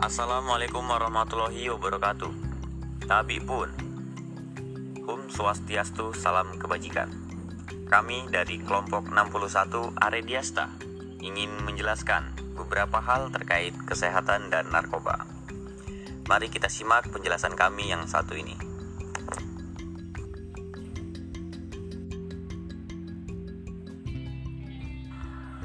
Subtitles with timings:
[0.00, 2.32] Assalamualaikum warahmatullahi wabarakatuh.
[3.04, 3.68] Tabi pun.
[5.04, 7.12] Hum swastiastu salam kebajikan.
[7.84, 10.72] Kami dari kelompok 61 Arediasta
[11.20, 15.28] ingin menjelaskan beberapa hal terkait kesehatan dan narkoba.
[16.32, 18.56] Mari kita simak penjelasan kami yang satu ini.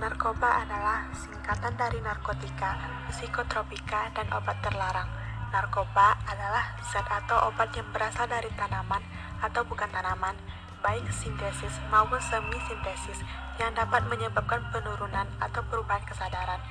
[0.05, 2.77] Narkoba adalah singkatan dari narkotika,
[3.09, 5.09] psikotropika, dan obat terlarang.
[5.49, 9.01] Narkoba adalah zat atau obat yang berasal dari tanaman
[9.41, 10.37] atau bukan tanaman,
[10.85, 13.25] baik sintesis maupun semi-sintesis,
[13.57, 16.61] yang dapat menyebabkan penurunan atau perubahan kesadaran,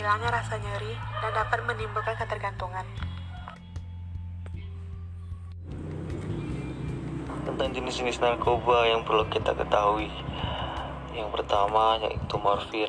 [0.00, 2.88] hilangnya rasa nyeri, dan dapat menimbulkan ketergantungan.
[7.44, 10.08] tentang jenis-jenis narkoba yang perlu kita ketahui.
[11.20, 12.88] Yang pertama yaitu morfin.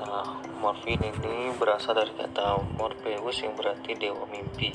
[0.00, 4.72] Nah, morfin ini berasal dari kata Morpheus yang berarti dewa mimpi.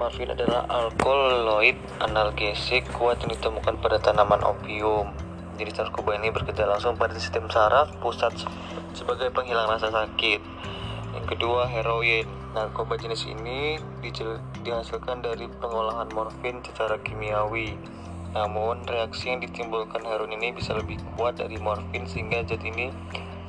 [0.00, 5.12] Morfin adalah alkaloid analgesik kuat yang ditemukan pada tanaman opium.
[5.60, 8.32] Jadi narkoba ini bekerja langsung pada sistem saraf pusat
[8.96, 10.40] sebagai penghilang rasa sakit.
[11.12, 12.24] Yang kedua, heroin.
[12.56, 13.76] Narkoba jenis ini
[14.64, 17.76] dihasilkan dari pengolahan morfin secara kimiawi.
[18.30, 22.94] Namun, reaksi yang ditimbulkan heroin ini bisa lebih kuat dari morfin sehingga zat ini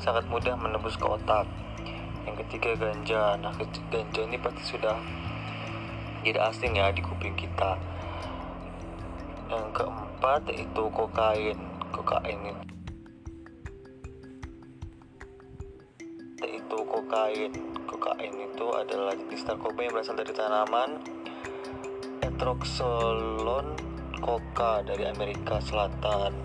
[0.02, 1.46] sangat mudah menembus ke otak.
[2.26, 3.38] Yang ketiga, ganja.
[3.38, 3.54] Nah,
[3.94, 4.98] ganja ini pasti sudah
[6.26, 7.78] tidak asing ya di kuping kita.
[9.54, 11.58] Yang keempat yaitu kokain.
[11.94, 12.66] Kokain itu
[16.42, 17.52] yaitu kokain.
[17.86, 20.90] Kokain itu adalah jenis narkoba yang berasal dari tanaman
[22.26, 23.91] Etroxolon
[24.22, 26.38] coca dari Amerika Selatan.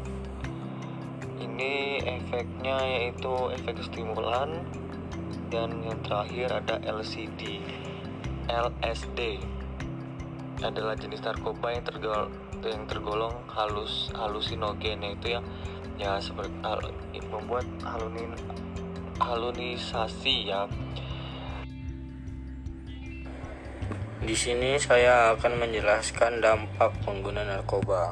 [1.36, 4.64] Ini efeknya yaitu efek stimulan
[5.52, 7.60] dan yang terakhir ada LCD.
[8.48, 9.38] LSD
[10.64, 12.32] adalah jenis narkoba yang tergolong
[12.64, 15.44] yang tergolong halus halusinogen yaitu yang
[16.00, 16.50] ya seperti
[17.28, 18.32] membuat halunin
[19.20, 20.64] halunisasi ya.
[24.26, 28.10] Di sini saya akan menjelaskan dampak pengguna narkoba.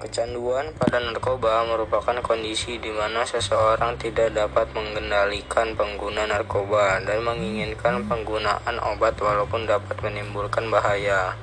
[0.00, 8.08] Kecanduan pada narkoba merupakan kondisi di mana seseorang tidak dapat mengendalikan pengguna narkoba dan menginginkan
[8.08, 11.36] penggunaan obat walaupun dapat menimbulkan bahaya.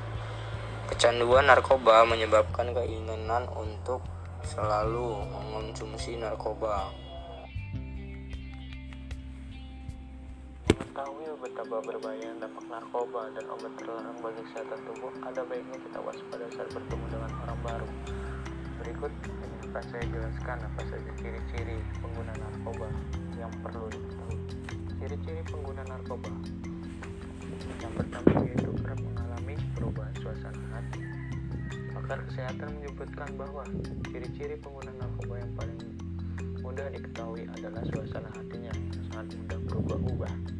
[0.90, 4.02] Kecanduan narkoba menyebabkan keinginan untuk
[4.42, 7.05] selalu mengonsumsi narkoba.
[10.96, 16.48] Mengetahui betapa berbahaya dampak narkoba dan obat terlarang bagi kesehatan tubuh, ada baiknya kita waspada
[16.56, 17.90] saat bertemu dengan orang baru.
[18.80, 22.88] Berikut ini akan saya jelaskan apa saja ciri-ciri pengguna narkoba
[23.36, 24.40] yang perlu diketahui.
[24.96, 26.32] Ciri-ciri pengguna narkoba
[27.84, 31.04] yang pertama yaitu kerap mengalami perubahan suasana hati.
[31.92, 33.68] Pakar kesehatan menyebutkan bahwa
[34.16, 35.80] ciri-ciri pengguna narkoba yang paling
[36.64, 40.55] mudah diketahui adalah suasana hatinya yang sangat mudah berubah-ubah.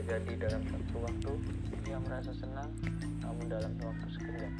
[0.00, 1.32] Jadi dalam satu waktu
[1.84, 2.72] dia merasa senang,
[3.20, 4.52] namun dalam waktu sekejap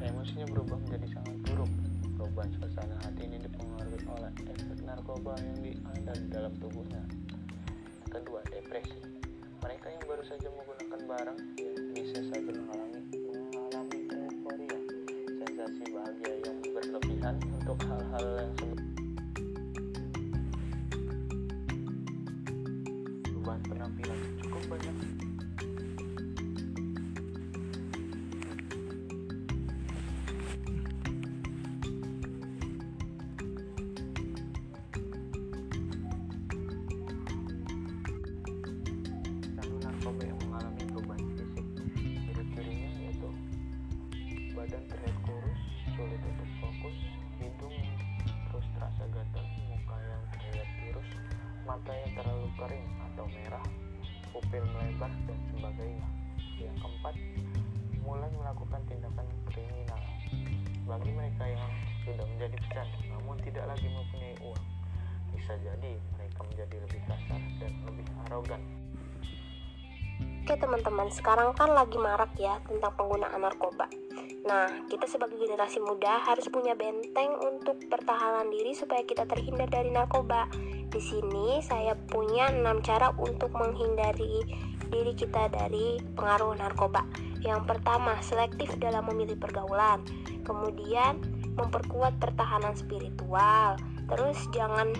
[0.00, 1.70] emosinya berubah menjadi sangat buruk.
[2.16, 7.04] Perubahan suasana hati ini dipengaruhi oleh efek narkoba yang ada di dalam tubuhnya.
[8.08, 8.96] Kedua, depresi.
[9.60, 11.38] Mereka yang baru saja menggunakan barang
[11.92, 13.00] bisa saja mengalami
[13.52, 14.78] mengalami euforia,
[15.36, 18.52] sensasi bahagia yang berlebihan untuk hal-hal yang
[40.12, 41.66] narkoba yang mengalami perubahan fisik.
[41.96, 43.30] Ciri-cirinya yaitu
[44.52, 45.60] badan terlihat kurus
[45.96, 46.96] sulit untuk fokus
[47.40, 47.76] hidung
[48.52, 51.10] terus terasa gatal muka yang terlihat tirus
[51.64, 53.64] mata yang terlalu kering atau merah
[54.36, 56.08] pupil melebar dan sebagainya.
[56.60, 57.14] Yang keempat
[58.04, 60.02] mulai melakukan tindakan kriminal.
[60.84, 61.64] Bagi mereka yang
[62.04, 64.64] sudah menjadi pecandu namun tidak lagi mempunyai uang
[65.32, 68.81] bisa jadi mereka menjadi lebih kasar dan lebih arogan
[70.42, 73.86] Oke teman-teman, sekarang kan lagi marak ya tentang penggunaan narkoba.
[74.42, 79.94] Nah, kita sebagai generasi muda harus punya benteng untuk pertahanan diri supaya kita terhindar dari
[79.94, 80.50] narkoba.
[80.90, 84.42] Di sini saya punya 6 cara untuk menghindari
[84.90, 87.06] diri kita dari pengaruh narkoba.
[87.38, 90.02] Yang pertama, selektif dalam memilih pergaulan.
[90.42, 91.22] Kemudian,
[91.54, 93.78] memperkuat pertahanan spiritual.
[94.10, 94.90] Terus jangan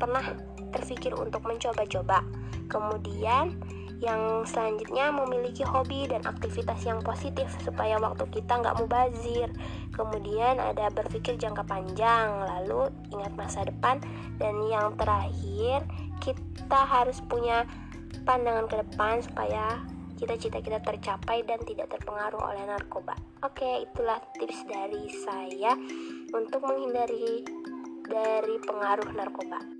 [0.00, 0.32] pernah
[0.72, 2.24] terpikir untuk mencoba-coba.
[2.72, 3.52] Kemudian,
[3.98, 9.50] Yang selanjutnya memiliki hobi dan aktivitas yang positif supaya waktu kita nggak mubazir.
[9.90, 13.98] Kemudian ada berpikir jangka panjang, lalu ingat masa depan.
[14.38, 15.82] Dan yang terakhir,
[16.22, 17.66] kita harus punya
[18.22, 19.82] pandangan ke depan supaya
[20.18, 23.14] cita-cita kita tercapai dan tidak terpengaruh oleh narkoba.
[23.46, 25.78] Oke, itulah tips dari saya
[26.34, 27.46] untuk menghindari
[28.02, 29.77] dari pengaruh narkoba.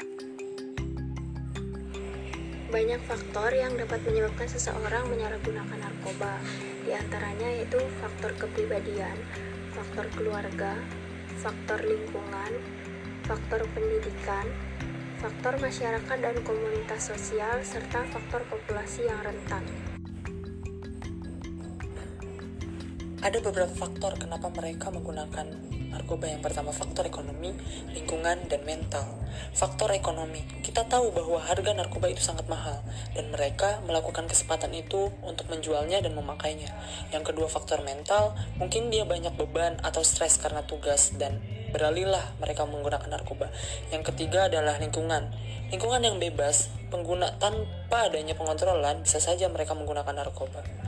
[2.68, 6.36] Banyak faktor yang dapat menyebabkan seseorang menyalahgunakan narkoba.
[6.84, 9.16] Di antaranya yaitu faktor kepribadian,
[9.72, 10.76] faktor keluarga,
[11.40, 12.52] faktor lingkungan,
[13.24, 14.44] faktor pendidikan,
[15.16, 19.64] faktor masyarakat dan komunitas sosial, serta faktor populasi yang rentan.
[23.24, 26.30] Ada beberapa faktor kenapa mereka menggunakan narkoba.
[26.30, 27.50] Yang pertama faktor ekonomi,
[27.90, 29.04] lingkungan, dan mental.
[29.52, 32.80] Faktor ekonomi, kita tahu bahwa harga narkoba itu sangat mahal
[33.12, 36.70] dan mereka melakukan kesempatan itu untuk menjualnya dan memakainya.
[37.10, 41.42] Yang kedua faktor mental, mungkin dia banyak beban atau stres karena tugas dan
[41.74, 43.52] beralihlah mereka menggunakan narkoba.
[43.92, 45.28] Yang ketiga adalah lingkungan.
[45.68, 50.88] Lingkungan yang bebas, pengguna tanpa adanya pengontrolan bisa saja mereka menggunakan narkoba.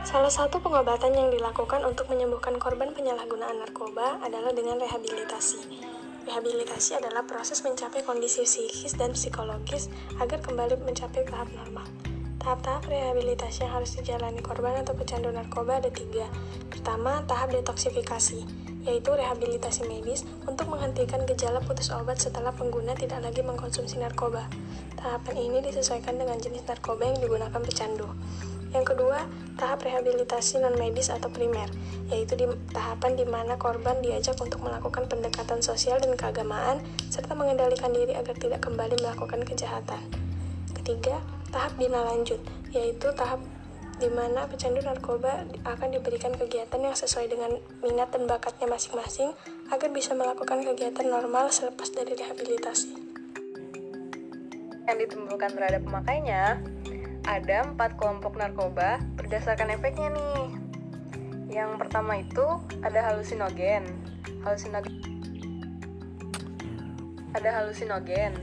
[0.00, 5.60] Salah satu pengobatan yang dilakukan untuk menyembuhkan korban penyalahgunaan narkoba adalah dengan rehabilitasi.
[6.24, 11.84] Rehabilitasi adalah proses mencapai kondisi psikis dan psikologis agar kembali mencapai tahap normal.
[12.40, 16.24] Tahap-tahap rehabilitasi yang harus dijalani korban atau pecandu narkoba ada tiga.
[16.72, 18.40] Pertama, tahap detoksifikasi,
[18.88, 24.48] yaitu rehabilitasi medis untuk menghentikan gejala putus obat setelah pengguna tidak lagi mengkonsumsi narkoba.
[24.96, 28.08] Tahapan ini disesuaikan dengan jenis narkoba yang digunakan pecandu.
[28.70, 29.26] Yang kedua,
[29.58, 31.66] tahap rehabilitasi non-medis atau primer,
[32.06, 36.78] yaitu di tahapan di mana korban diajak untuk melakukan pendekatan sosial dan keagamaan,
[37.10, 40.02] serta mengendalikan diri agar tidak kembali melakukan kejahatan.
[40.78, 41.18] Ketiga,
[41.50, 42.38] tahap bina lanjut,
[42.70, 43.42] yaitu tahap
[44.00, 49.36] di mana pecandu narkoba akan diberikan kegiatan yang sesuai dengan minat dan bakatnya masing-masing
[49.68, 52.96] agar bisa melakukan kegiatan normal selepas dari rehabilitasi.
[54.88, 56.64] Yang ditimbulkan terhadap pemakainya
[57.30, 60.42] ada empat kelompok narkoba berdasarkan efeknya nih.
[61.54, 63.86] Yang pertama itu ada halusinogen.
[64.42, 65.10] Halusinogen
[67.30, 68.34] ada halusinogen.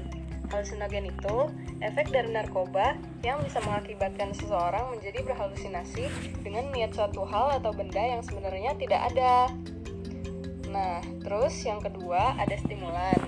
[0.47, 1.35] Halusinogen itu
[1.83, 6.07] efek dari narkoba yang bisa mengakibatkan seseorang menjadi berhalusinasi
[6.39, 9.51] dengan niat suatu hal atau benda yang sebenarnya tidak ada.
[10.71, 13.19] Nah, terus yang kedua ada stimulan.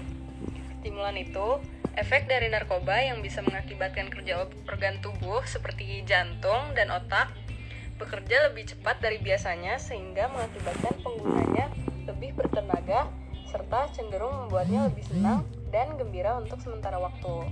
[0.79, 1.59] Stimulan itu
[1.99, 7.27] Efek dari narkoba yang bisa mengakibatkan kerja organ tubuh seperti jantung dan otak
[7.99, 11.67] bekerja lebih cepat dari biasanya sehingga mengakibatkan penggunanya
[12.07, 13.11] lebih bertenaga
[13.51, 15.43] serta cenderung membuatnya lebih senang
[15.75, 17.51] dan gembira untuk sementara waktu.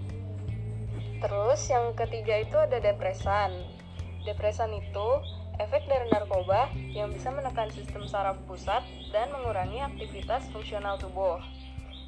[1.19, 3.51] Terus yang ketiga itu ada depresan.
[4.23, 5.07] Depresan itu
[5.59, 11.43] efek dari narkoba yang bisa menekan sistem saraf pusat dan mengurangi aktivitas fungsional tubuh.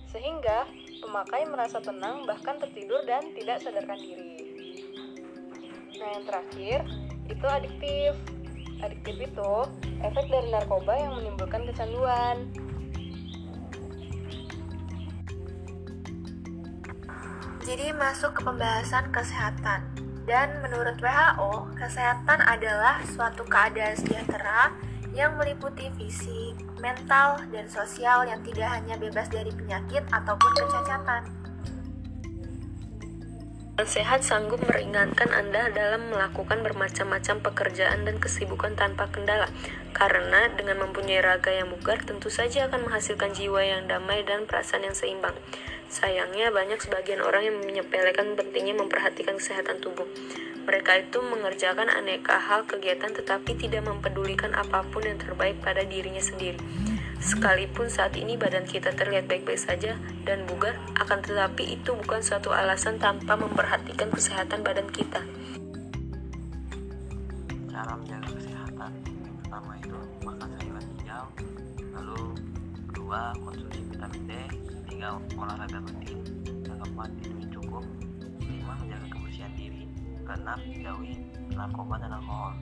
[0.07, 0.63] Sehingga
[0.99, 4.35] Pemakai merasa tenang bahkan tertidur dan tidak sadarkan diri.
[5.99, 6.79] Nah, yang terakhir
[7.31, 8.11] itu adiktif.
[8.79, 9.51] Adiktif itu
[10.03, 12.47] efek dari narkoba yang menimbulkan kecanduan.
[17.63, 19.83] Jadi masuk ke pembahasan kesehatan.
[20.27, 24.73] Dan menurut WHO, kesehatan adalah suatu keadaan sejahtera
[25.19, 31.27] yang meliputi fisik, mental, dan sosial yang tidak hanya bebas dari penyakit ataupun kecacatan.
[33.79, 39.47] Sehat sanggup meringankan Anda dalam melakukan bermacam-macam pekerjaan dan kesibukan tanpa kendala,
[39.95, 44.83] karena dengan mempunyai raga yang bugar tentu saja akan menghasilkan jiwa yang damai dan perasaan
[44.83, 45.35] yang seimbang.
[45.87, 50.07] Sayangnya banyak sebagian orang yang menyepelekan pentingnya memperhatikan kesehatan tubuh.
[50.69, 56.21] Mereka itu mengerjakan aneka hal kegiatan tetapi tidak mempedulikan apa pun yang terbaik pada dirinya
[56.21, 56.61] sendiri.
[57.17, 59.97] Sekalipun saat ini badan kita terlihat baik-baik saja
[60.29, 65.25] dan bugar, akan tetapi itu bukan suatu alasan tanpa memperhatikan kesehatan badan kita.
[67.73, 68.91] Cara menjaga kesehatan
[69.41, 71.25] pertama itu makan sayuran hijau,
[71.97, 72.21] lalu
[72.93, 74.31] kedua konsumsi vitamin D,
[74.85, 76.21] tiga olahraga rutin,
[76.61, 77.83] yang keempat tidur cukup,
[78.37, 79.88] lima menjaga kebersihan diri,
[80.29, 81.17] keenam jauhi
[81.57, 82.53] narkoba dan alkohol.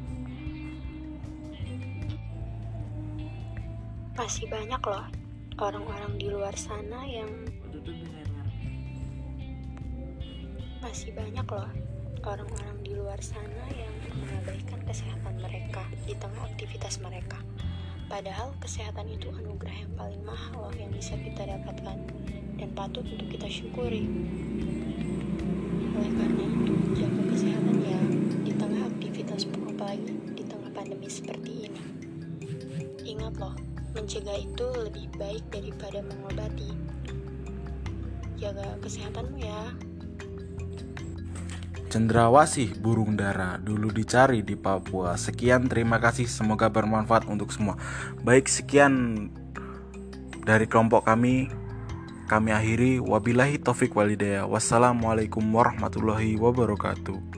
[4.15, 5.05] Masih banyak loh
[5.59, 7.27] orang-orang di luar sana yang
[10.79, 11.67] masih banyak loh
[12.23, 17.43] orang-orang di luar sana yang mengabaikan kesehatan mereka di tengah aktivitas mereka.
[18.07, 21.97] Padahal kesehatan itu anugerah yang paling mahal loh yang bisa kita dapatkan
[22.55, 24.07] dan patut untuk kita syukuri.
[25.97, 28.01] Oleh karena itu, jaga kesehatan ya
[28.45, 28.87] di tengah
[30.37, 31.83] di tengah pandemi seperti ini.
[33.07, 33.55] Ingat loh,
[33.95, 36.71] mencegah itu lebih baik daripada mengobati.
[38.37, 39.61] Jaga kesehatanmu ya.
[41.87, 45.15] Cendrawasih burung dara dulu dicari di Papua.
[45.15, 46.27] Sekian, terima kasih.
[46.27, 47.79] Semoga bermanfaat untuk semua.
[48.27, 49.31] Baik, sekian
[50.43, 51.47] dari kelompok kami.
[52.27, 52.99] Kami akhiri.
[52.99, 54.43] Wabillahi taufik walidaya.
[54.43, 57.36] Wassalamualaikum warahmatullahi wabarakatuh.